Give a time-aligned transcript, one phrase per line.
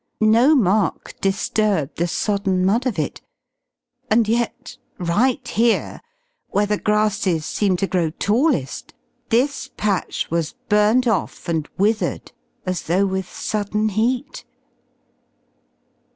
[0.19, 3.21] No mark disturbed the sodden mud of it.
[4.09, 6.01] And yet right here,
[6.49, 8.95] where the grasses seemed to grow tallest,
[9.29, 12.31] this patch was burnt off and withered
[12.65, 14.43] as though with sudden heat.